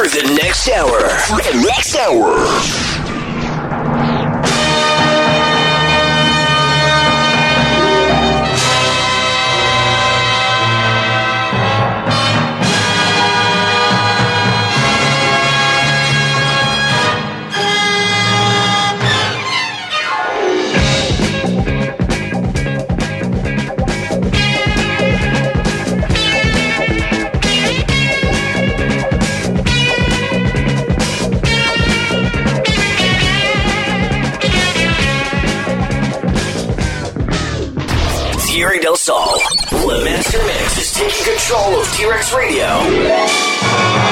for 0.00 0.08
the 0.08 0.34
next 0.34 0.70
hour. 0.70 1.08
For 1.28 1.42
the 1.42 1.62
next 1.62 1.94
hour. 1.96 3.09
Control 41.50 41.80
of 41.80 41.92
T-Rex 41.92 42.32
Radio. 42.32 44.09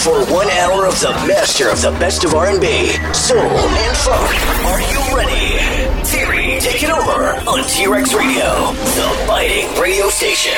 For 0.00 0.24
one 0.32 0.48
hour 0.48 0.86
of 0.86 0.98
the 1.00 1.10
master 1.28 1.68
of 1.68 1.82
the 1.82 1.90
best 2.00 2.24
of 2.24 2.34
R&B, 2.34 2.88
soul, 3.12 3.38
and 3.38 3.96
funk. 3.98 4.64
Are 4.64 4.80
you 4.80 5.14
ready? 5.14 5.58
Theory, 6.06 6.58
take 6.58 6.82
it 6.82 6.90
over 6.90 7.36
on 7.46 7.68
T-Rex 7.68 8.14
Radio, 8.14 8.72
the 8.72 9.24
biting 9.28 9.78
radio 9.78 10.08
station. 10.08 10.56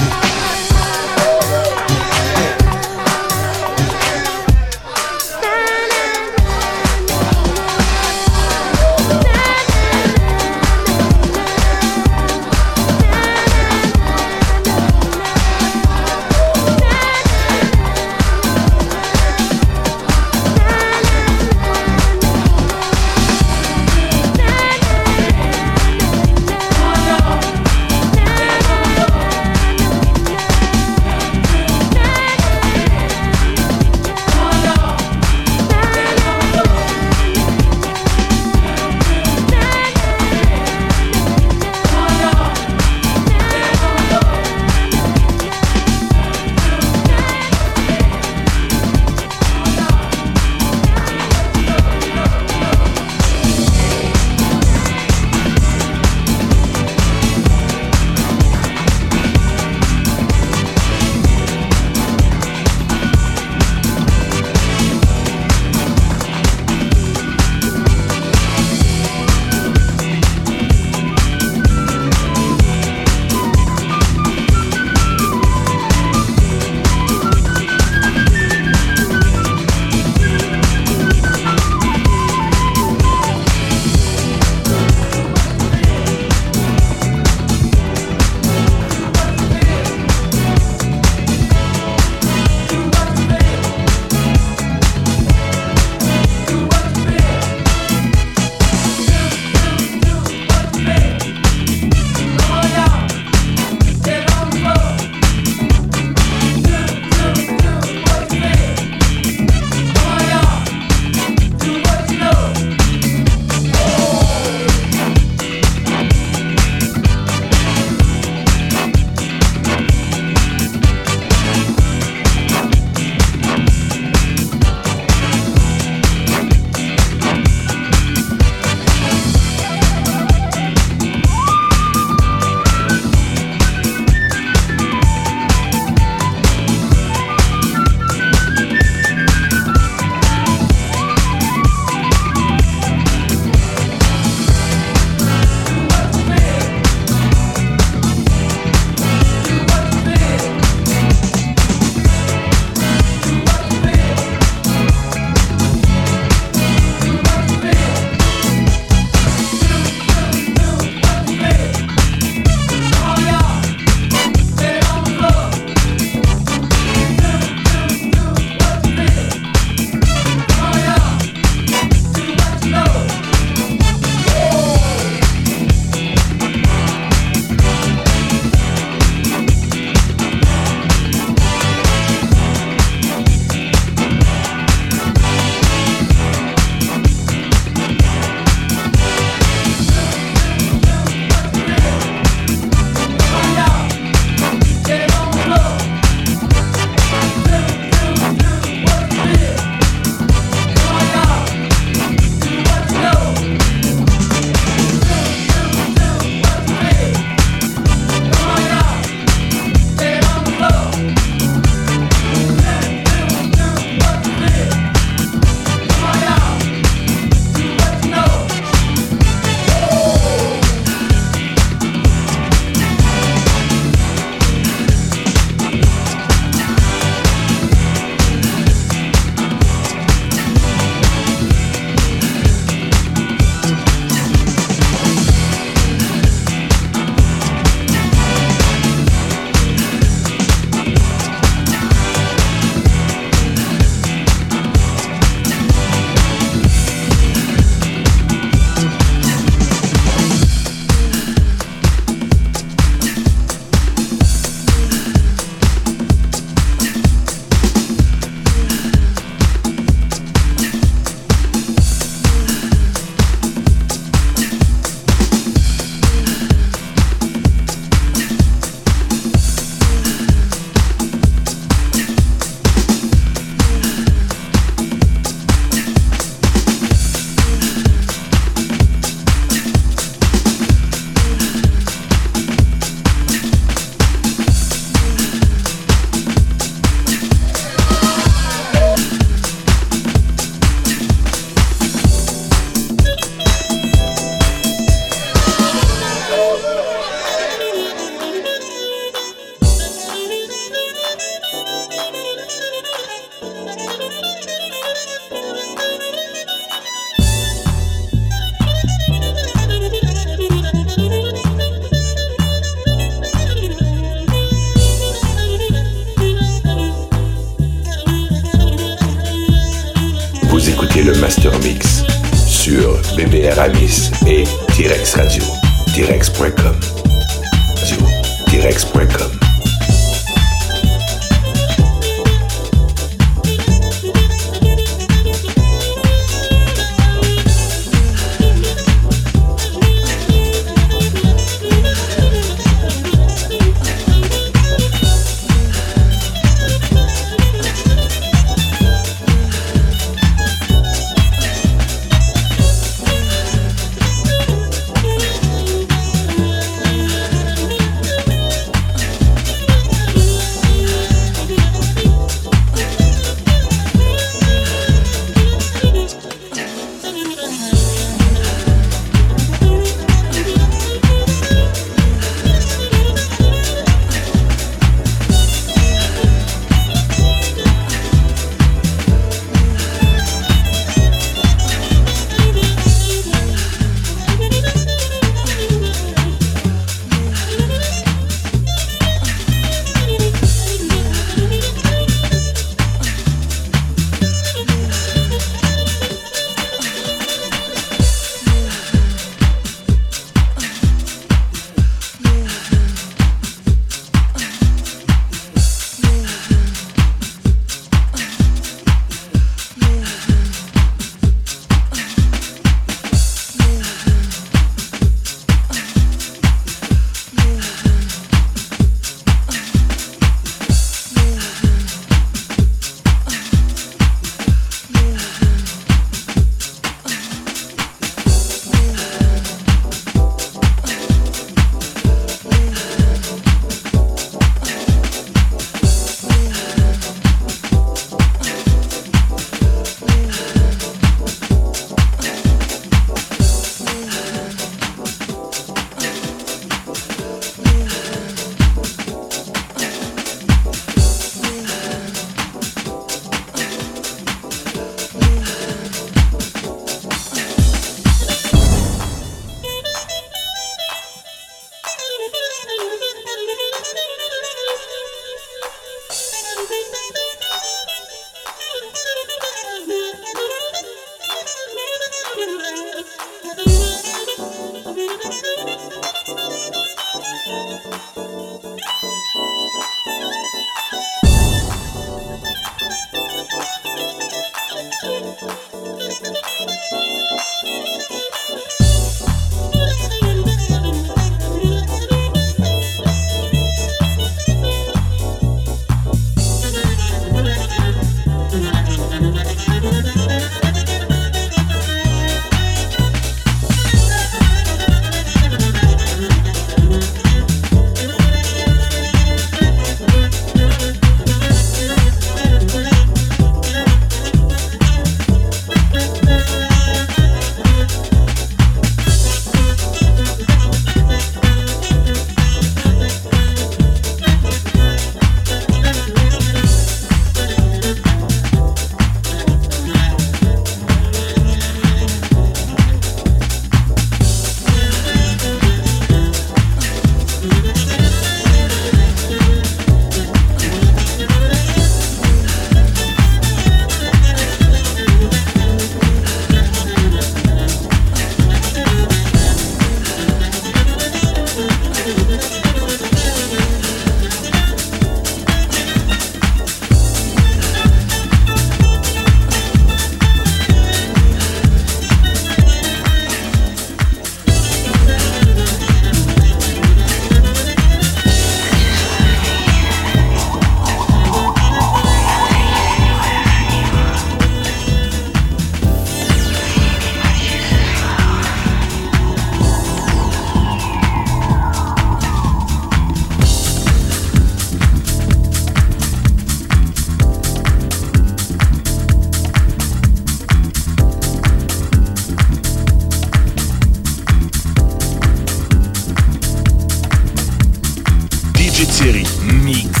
серий 599.01 599.27
«Микс». 599.41 600.00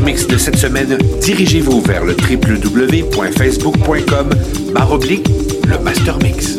Mix 0.00 0.26
de 0.26 0.38
cette 0.38 0.56
semaine, 0.56 0.96
dirigez-vous 1.20 1.82
vers 1.82 2.04
le 2.04 2.14
www.facebook.com 2.14 4.30
oblique 4.92 5.28
le 5.66 5.78
Master 5.78 6.18
Mix. 6.18 6.58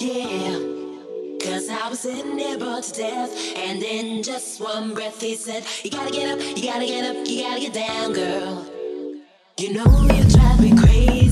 yeah. 0.00 0.58
Cause 1.42 1.68
I 1.68 1.88
was 1.88 2.04
in 2.04 2.36
there 2.36 2.58
brought 2.58 2.82
to 2.84 2.92
death, 2.92 3.30
and 3.56 3.82
in 3.82 4.22
just 4.22 4.60
one 4.60 4.94
breath 4.94 5.20
he 5.20 5.36
said, 5.36 5.64
You 5.84 5.90
gotta 5.90 6.10
get 6.10 6.32
up, 6.32 6.40
you 6.40 6.64
gotta 6.64 6.86
get 6.86 7.04
up, 7.04 7.26
you 7.26 7.42
gotta 7.42 7.60
get 7.60 7.72
down, 7.72 8.12
girl. 8.12 8.66
You 9.58 9.72
know 9.74 10.08
you 10.12 10.24
drive 10.28 10.60
me 10.60 10.76
crazy. 10.76 11.25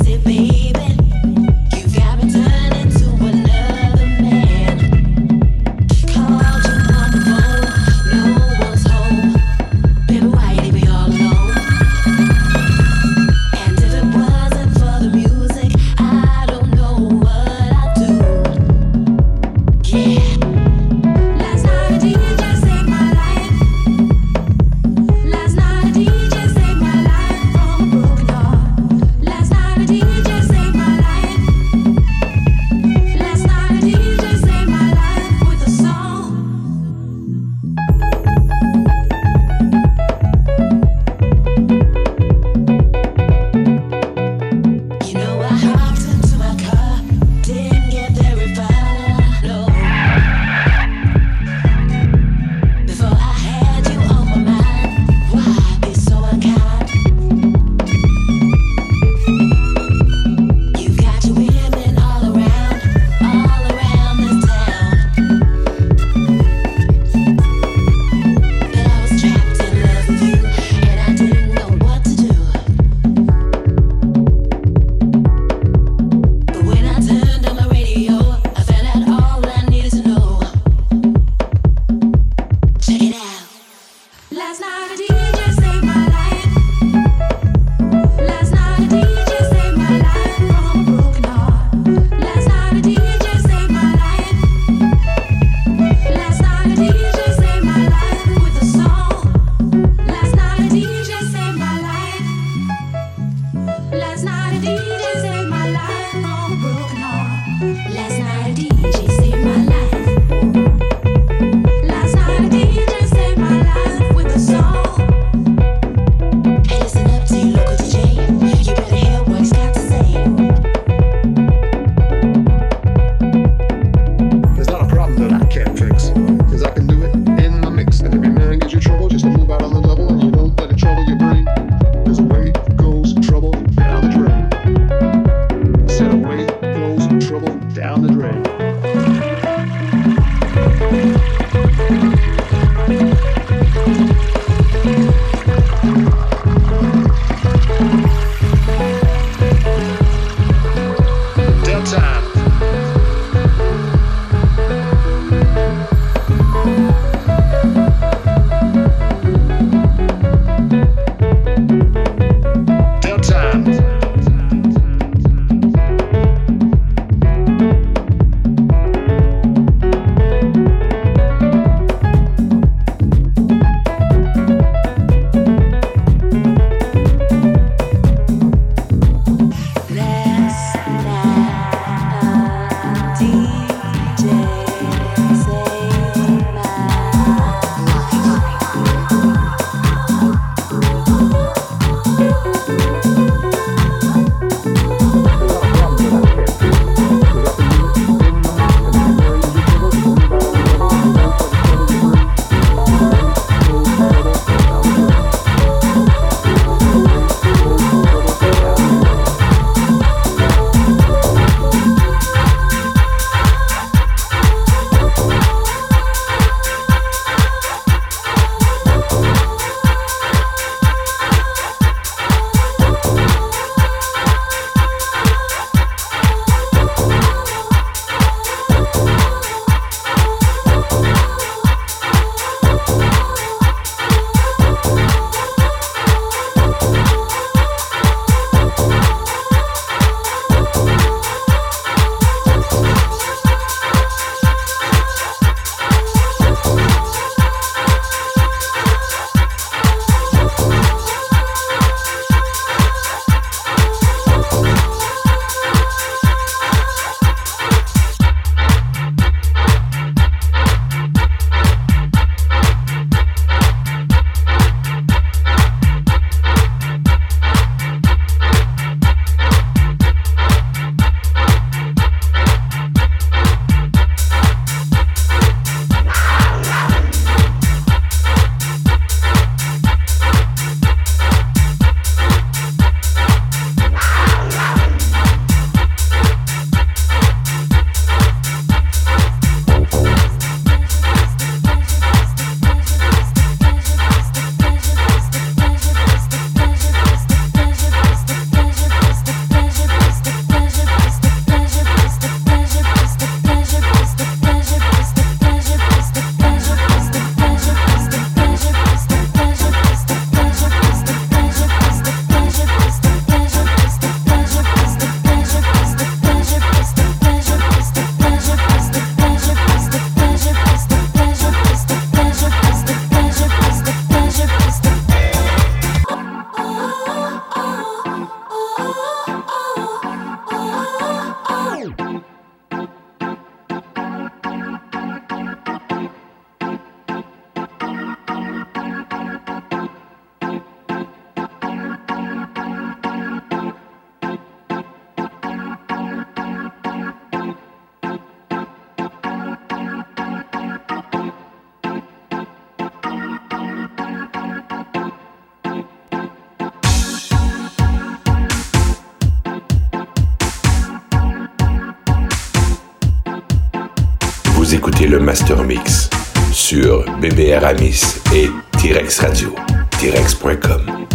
Écoutez 364.87 365.07
le 365.07 365.19
Master 365.19 365.65
Mix 365.65 366.11
sur 366.53 367.07
BBR 367.19 367.65
Amis 367.65 368.03
et 368.35 368.51
T-Rex 368.79 369.21
Radio, 369.21 369.55
T-Rex.com 369.99 371.07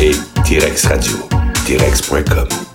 et 0.00 0.10
T-Rex 0.42 0.86
Radio, 0.86 1.16
T-Rex.com. 1.64 2.65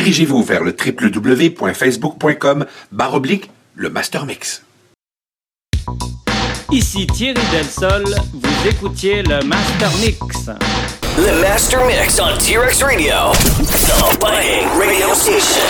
dirigez-vous 0.00 0.42
vers 0.42 0.64
le 0.64 0.74
www.facebook.com 0.74 2.64
baroblique 2.90 3.50
le 3.74 3.90
Mastermix. 3.90 4.62
Ici 6.72 7.06
Thierry 7.06 7.42
Delsol, 7.52 8.04
vous 8.32 8.68
écoutiez 8.68 9.22
le 9.22 9.42
Mastermix. 9.42 10.48
Le 11.18 11.42
Master 11.42 11.84
Mix 11.86 12.18
on 12.18 12.38
T-Rex 12.38 12.82
Radio. 12.82 13.32
The 13.82 14.24
Radio 14.78 15.14
Station. 15.14 15.60